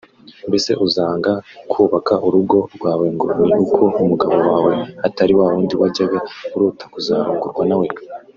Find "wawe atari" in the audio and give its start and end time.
4.49-5.33